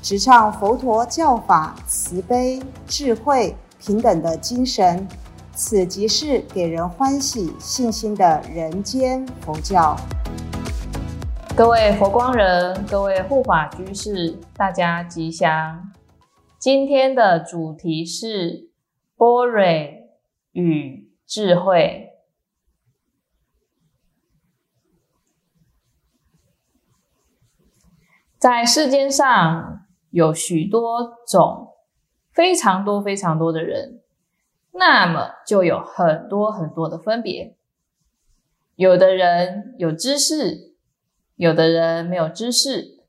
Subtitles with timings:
[0.00, 5.06] 直唱佛陀教法慈悲、智慧、平等的精神。
[5.52, 9.96] 此即是给人欢喜、信心的人间佛教。
[11.56, 15.92] 各位佛光人，各位护法居士，大家吉祥。
[16.60, 18.70] 今天的主题是
[19.16, 19.64] 般若
[20.52, 22.10] 与智慧。
[28.38, 31.74] 在世间上有许多种，
[32.32, 34.02] 非常多、非常多的人。
[34.72, 37.56] 那么就有很多很多的分别，
[38.76, 40.74] 有的人有知识，
[41.34, 43.04] 有的人没有知识。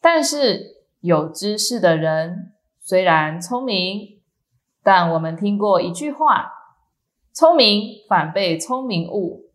[0.00, 4.20] 但是有知识的人虽然聪明，
[4.82, 6.52] 但我们听过一句话
[7.32, 9.50] ：“聪明反被聪明误。”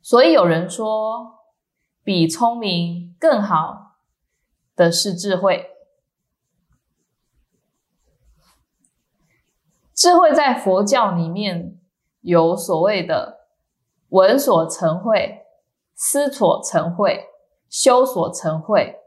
[0.00, 1.40] 所以有人说，
[2.02, 3.83] 比聪明更好
[4.76, 5.70] 的是智慧。
[9.94, 11.78] 智慧在佛教里面
[12.20, 13.46] 有所谓的
[14.08, 15.44] 闻所成慧、
[15.94, 17.28] 思所成慧、
[17.68, 19.00] 修所成慧。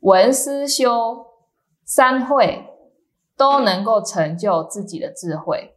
[0.00, 1.26] 闻思修
[1.84, 2.66] 三慧
[3.36, 5.74] 都能够成就自己的智慧。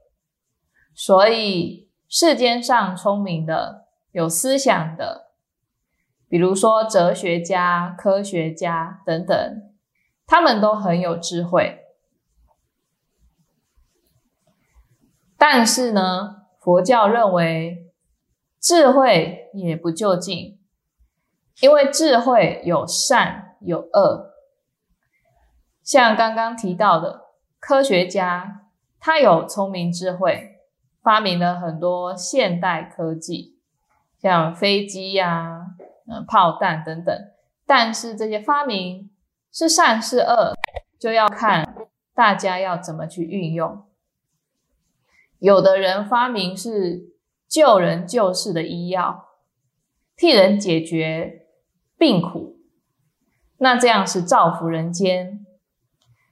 [0.94, 5.27] 所以世间上聪明的、有思想的，
[6.30, 9.72] 比如说哲学家、科学家等等，
[10.26, 11.80] 他们都很有智慧。
[15.38, 17.92] 但是呢，佛教认为
[18.60, 20.60] 智慧也不究竟，
[21.62, 24.34] 因为智慧有善有恶。
[25.84, 27.22] 像刚刚提到的
[27.60, 28.64] 科学家，
[29.00, 30.58] 他有聪明智慧，
[31.02, 33.60] 发明了很多现代科技，
[34.20, 35.68] 像飞机呀、
[36.08, 37.16] 嗯炮弹等等。
[37.66, 39.12] 但是这些发明
[39.52, 40.56] 是善是恶，
[40.98, 43.86] 就要看大家要怎么去运用。
[45.40, 47.14] 有的人发明是
[47.48, 49.28] 救人救世的医药，
[50.16, 51.48] 替人解决
[51.98, 52.58] 病苦，
[53.58, 55.46] 那这样是造福人间。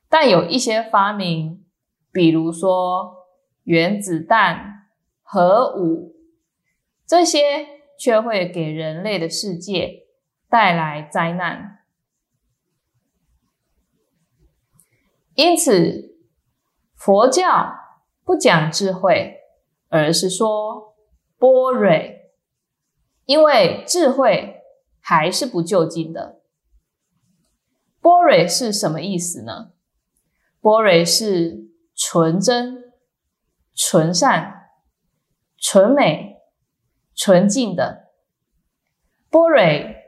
[0.09, 1.65] 但有一些发明，
[2.11, 3.27] 比如说
[3.63, 4.87] 原子弹、
[5.21, 6.15] 核武，
[7.05, 10.07] 这些却会给人类的世界
[10.49, 11.79] 带来灾难。
[15.35, 16.17] 因此，
[16.95, 17.85] 佛教。
[18.25, 19.41] 不讲智慧，
[19.89, 20.95] 而是说
[21.37, 21.91] 般若，
[23.25, 24.63] 因为智慧
[24.99, 26.41] 还是不究竟的。
[28.01, 29.73] 般若是什么意思呢？
[30.59, 32.95] 般若是纯真、
[33.75, 34.71] 纯善、
[35.59, 36.34] 纯美、
[37.15, 38.11] 纯净的。
[39.29, 39.59] 般若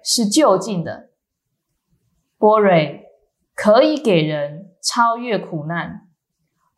[0.03, 1.11] 是究竟的，
[2.37, 2.71] 般若
[3.55, 6.03] 可以给人超越苦难。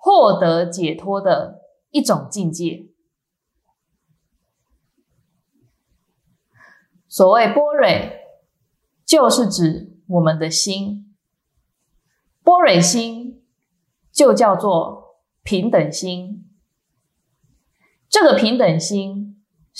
[0.01, 2.87] 获得解脱的一种境界。
[7.09, 8.13] 所谓般若，
[9.05, 11.13] 就是指我们的心。
[12.43, 13.45] 般若心
[14.09, 16.49] 就叫做平等心。
[18.07, 19.28] 这个平等心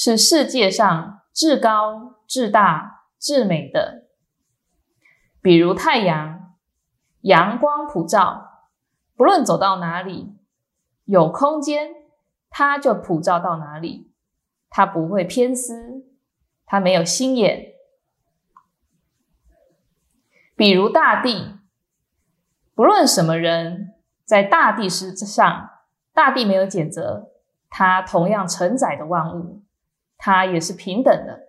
[0.02, 4.06] 是世界上至高、至大、至美的。
[5.42, 6.56] 比如太阳，
[7.24, 8.70] 阳光普照。
[9.18, 10.38] 不论走到哪里，
[11.04, 11.90] 有空间，
[12.50, 14.14] 它就普照到哪里，
[14.70, 16.06] 它不会偏私，
[16.66, 17.74] 它没有心眼。
[20.56, 21.60] 比如大地，
[22.74, 25.70] 不论什么人，在大地之上，
[26.14, 27.34] 大地没有谴责，
[27.70, 29.62] 它同样承载的万物，
[30.20, 31.48] 它也是平等的。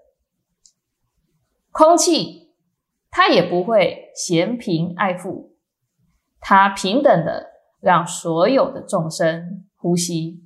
[1.71, 2.55] 空气，
[3.11, 5.59] 它也不会嫌贫爱富，
[6.41, 7.51] 它平等的。
[7.83, 10.45] 让所有的众生呼吸，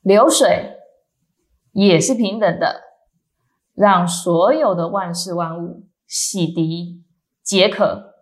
[0.00, 0.78] 流水
[1.72, 2.80] 也是平等的，
[3.74, 7.02] 让所有的万事万物洗涤
[7.42, 8.14] 解渴。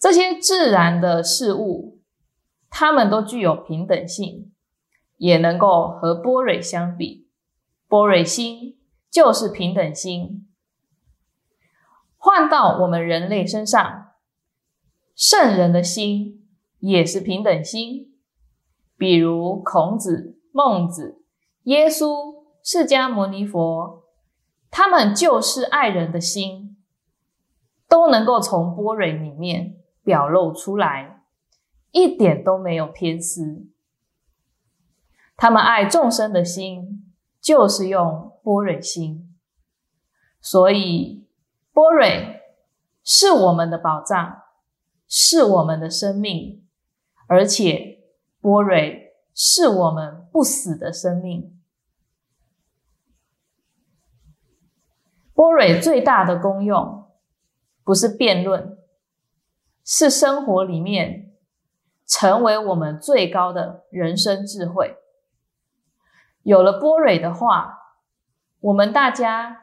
[0.00, 2.00] 这些自然的事物，
[2.68, 4.52] 它们都具有平等性，
[5.16, 7.28] 也能够和般若相比。
[7.88, 8.78] 般若心
[9.10, 10.48] 就是平等心。
[12.16, 14.12] 换到我们人类身上，
[15.14, 18.14] 圣人的心也是平等心，
[18.96, 21.22] 比如孔子、孟子、
[21.64, 24.04] 耶稣、释迦牟尼佛，
[24.70, 26.78] 他们就是爱人的心，
[27.88, 31.22] 都能够从波蕊里面表露出来，
[31.92, 33.68] 一点都没有偏私。
[35.36, 39.36] 他们爱众生的心，就是用波蕊心，
[40.40, 41.22] 所以。
[41.74, 42.40] 波蕊
[43.02, 44.42] 是我们的宝藏，
[45.08, 46.64] 是我们的生命，
[47.26, 47.98] 而且
[48.40, 51.60] 波蕊是我们不死的生命。
[55.34, 57.10] 波蕊最大的功用
[57.82, 58.78] 不是辩论，
[59.84, 61.34] 是生活里面
[62.06, 64.96] 成为我们最高的人生智慧。
[66.44, 67.78] 有了波蕊的话，
[68.60, 69.62] 我们大家。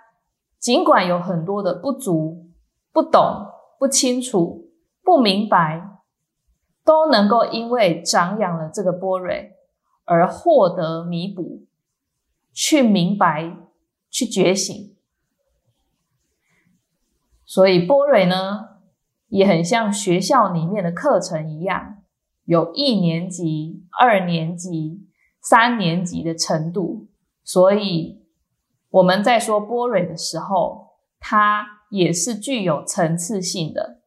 [0.60, 2.52] 尽管有很多的不足、
[2.94, 3.48] 不懂、
[3.80, 4.70] 不清楚、
[5.04, 5.98] 不明白，
[6.86, 9.54] 都能够因为长养了这个波蕊
[10.06, 11.66] 而获得弥补，
[12.54, 13.58] 去明白、
[14.12, 14.96] 去觉醒。
[17.44, 18.78] 所以波蕊呢，
[19.30, 22.04] 也很像学校里面的课程一样，
[22.46, 25.08] 有一年级、二年级、
[25.42, 27.08] 三年级的程度，
[27.44, 28.22] 所以。
[28.92, 34.02] 我们在说波蕊的时候，它也是具有层次性的。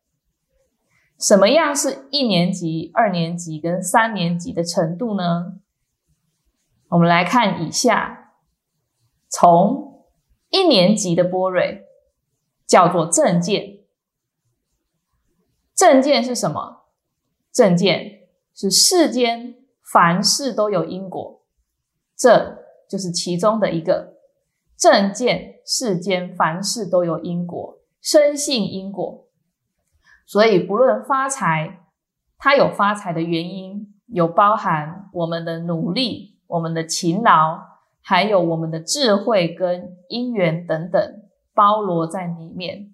[1.19, 5.54] 什么样是一年级、二年级跟三年级的程度呢？
[6.88, 8.34] 我们来看以下：
[9.26, 10.04] 从
[10.50, 11.86] 一年级的波蕊
[12.66, 13.78] 叫做证件，
[15.75, 16.90] 证件是什么？
[17.50, 21.42] 证件是世间凡事都有因果，
[22.16, 24.14] 这就是其中的一个。
[24.76, 29.28] 正见世间凡事都有因果，深信因果，
[30.26, 31.78] 所以不论发财，
[32.36, 37.60] 它有发财的原因，有包含我们的努力、我们的勤劳，
[38.02, 41.22] 还有我们的智慧跟因缘等等，
[41.54, 42.92] 包罗在里面。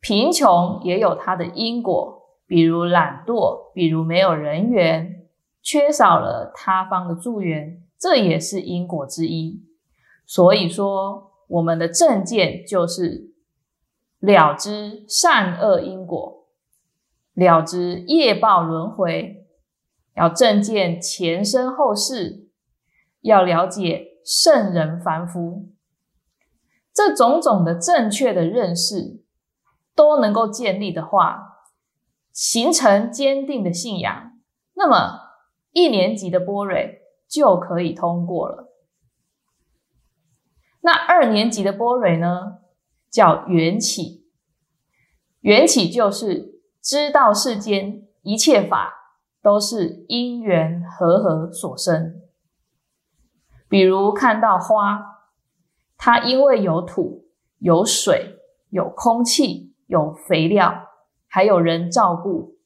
[0.00, 5.19] 贫穷也有它的因果，比如懒惰，比如没有人缘，
[5.62, 9.64] 缺少了他方的助缘，这也是因果之一。
[10.26, 13.32] 所以说，我们的正见就是
[14.20, 16.46] 了知善恶因果，
[17.34, 19.46] 了知业报轮回，
[20.14, 22.48] 要正见前生后世，
[23.20, 25.70] 要了解圣人凡夫，
[26.94, 29.22] 这种种的正确的认识
[29.94, 31.64] 都能够建立的话，
[32.32, 34.38] 形成坚定的信仰，
[34.74, 35.29] 那么
[35.72, 38.72] 一年级的波蕊就可以通过了。
[40.80, 42.58] 那二年级的波蕊呢，
[43.10, 44.26] 叫缘起。
[45.40, 48.94] 缘起就是知道世间一切法
[49.42, 52.20] 都是因缘和合所生。
[53.68, 55.00] 比如看到花，
[55.96, 57.26] 它因为有土、
[57.58, 58.36] 有水、
[58.70, 60.88] 有空气、有肥料，
[61.28, 62.56] 还有人照顾，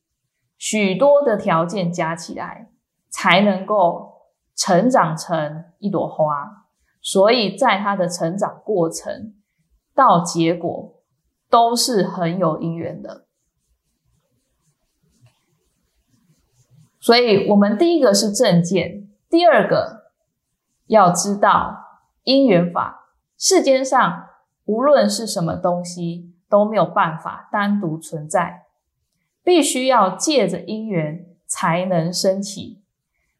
[0.57, 2.73] 许多的条件加起来，
[3.15, 6.67] 才能够成长成一朵花。
[7.01, 9.35] 所以在它的成长过程
[9.95, 11.03] 到结果
[11.49, 13.27] 都是很有因缘的。
[16.99, 20.11] 所以，我们第一个是正见，第二个
[20.87, 21.77] 要知道
[22.23, 23.13] 因缘法。
[23.37, 24.29] 世间上
[24.65, 28.63] 无论是什么东西都没有办法单独存在，
[29.43, 32.84] 必须要借着因缘才能升起。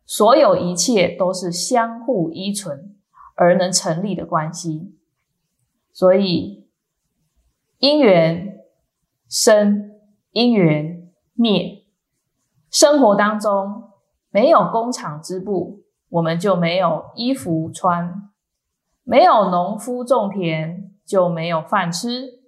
[0.07, 2.91] 所有一切都是相互依存。
[3.37, 4.95] 而能成立的关系，
[5.93, 6.69] 所以
[7.79, 8.61] 因缘
[9.29, 9.91] 生，
[10.31, 11.85] 因缘灭。
[12.71, 13.91] 生活当中
[14.31, 18.31] 没有工厂织布，我们就没有衣服穿；
[19.03, 22.41] 没有农夫种田，就没有饭吃。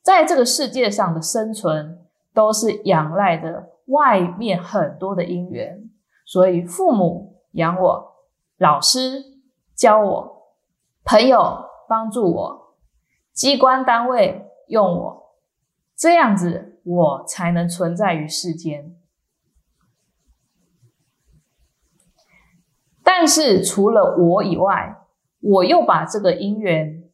[0.00, 5.87] 在这个世界上的生存，都是仰赖的外面很多的因缘。
[6.28, 8.12] 所以父母养我，
[8.58, 9.38] 老师。
[9.78, 10.56] 教我，
[11.04, 12.74] 朋友帮助我，
[13.32, 15.36] 机关单位用我，
[15.96, 18.96] 这样子我才能存在于世间。
[23.04, 24.96] 但是除了我以外，
[25.38, 27.04] 我又把这个因缘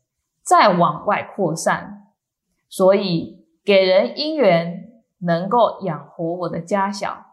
[0.43, 2.11] 再往外扩散，
[2.71, 7.27] 所以给人因缘能够养活我的家小，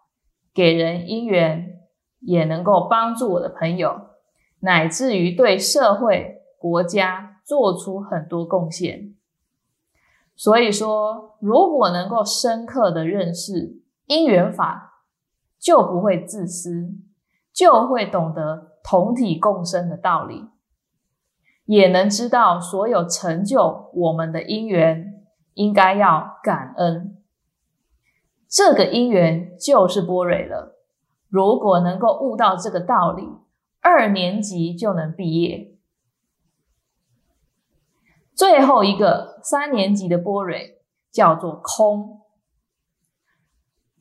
[0.53, 1.70] 给人因缘
[2.21, 4.09] 也能够帮助我的朋友。
[4.61, 9.15] 乃至于对社会、国家做出很多贡献，
[10.35, 15.05] 所以说，如果能够深刻的认识因缘法，
[15.59, 16.91] 就不会自私，
[17.51, 20.49] 就会懂得同体共生的道理，
[21.65, 25.23] 也能知道所有成就我们的因缘，
[25.55, 27.17] 应该要感恩。
[28.47, 30.80] 这个因缘就是波蕊了。
[31.31, 33.25] 如果能够悟到这个道理，
[33.79, 35.77] 二年级就能毕业。
[38.35, 42.19] 最后一个三年级的波蕊叫做空。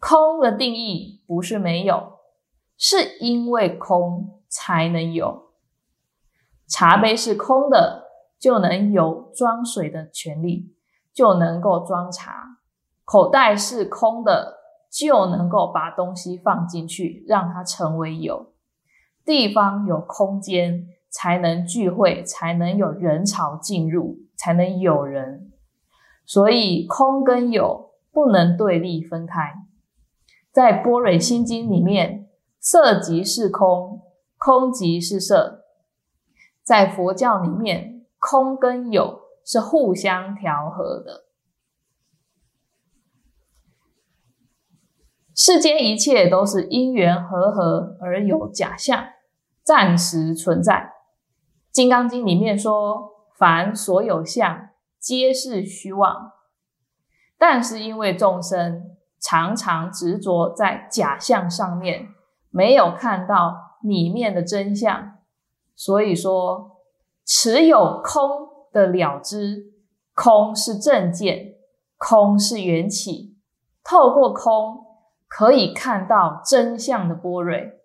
[0.00, 2.18] 空的定义不是没有，
[2.76, 5.52] 是因为空才能有。
[6.66, 8.08] 茶杯是空的，
[8.40, 10.74] 就能有装水的权利，
[11.12, 12.58] 就能够装茶。
[13.04, 14.59] 口袋是空的，
[14.90, 18.52] 就能够把东西放进去，让它成为有。
[19.24, 24.18] 地方有空间，才能聚会，才能有人潮进入。
[24.42, 25.52] 才能有人，
[26.24, 29.52] 所以空跟有不能对立分开。
[30.50, 34.00] 在般若心经里面，色即是空，
[34.38, 35.66] 空即是色。
[36.62, 41.26] 在佛教里面，空跟有是互相调和的。
[45.42, 49.06] 世间一切都是因缘和合而有假象，
[49.62, 50.74] 暂时存在。
[51.72, 53.08] 《金刚经》里面说。
[53.40, 54.68] 凡所有相，
[54.98, 56.32] 皆是虚妄。
[57.38, 58.82] 但是因为众生
[59.18, 62.08] 常常执着在假象上面，
[62.50, 65.14] 没有看到里面的真相，
[65.74, 66.82] 所以说
[67.24, 68.28] 持有空
[68.74, 69.72] 的了知，
[70.12, 71.54] 空是正见，
[71.96, 73.38] 空是缘起，
[73.82, 74.84] 透过空
[75.30, 77.80] 可以看到真相的波蕊，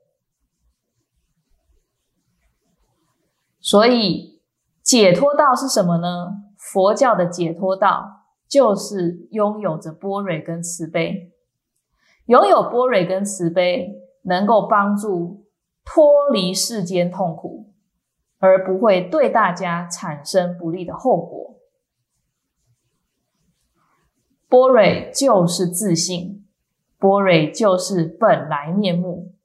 [3.62, 4.36] 所以。
[4.86, 6.44] 解脱道是什么呢？
[6.60, 11.34] 佛教的解脱道就是拥有着波瑞跟慈悲，
[12.28, 15.48] 拥有波瑞跟慈悲，能够帮助
[15.84, 17.74] 脱离世间痛苦，
[18.38, 21.56] 而不会对大家产生不利的后果。
[24.48, 26.45] 波瑞就是自信，
[27.06, 29.36] 般若就是本来面目，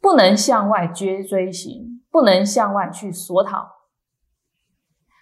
[0.00, 3.76] 不能向外追追寻，不能向外去索讨。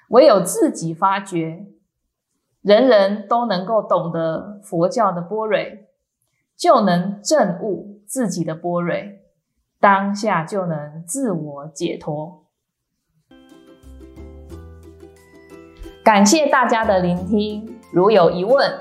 [0.08, 1.66] 唯有自己发觉，
[2.62, 5.58] 人人都能够懂得佛教的般若，
[6.56, 8.94] 就能证悟自己的般若，
[9.78, 12.46] 当下就能自我解脱。
[16.02, 18.80] 感谢大家的聆听，如有疑问，